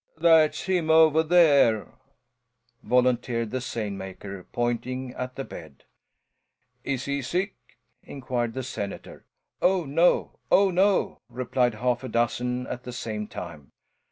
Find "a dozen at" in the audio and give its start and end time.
12.03-12.81